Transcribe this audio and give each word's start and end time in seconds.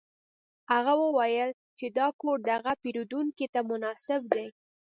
هغه 0.71 0.93
وویل 1.03 1.49
چې 1.79 1.85
دا 1.97 2.07
کور 2.19 2.37
د 2.43 2.47
هغه 2.57 2.73
پیرودونکي 2.83 3.45
ته 3.53 3.59
مناسب 3.71 4.21
دی 4.33 4.45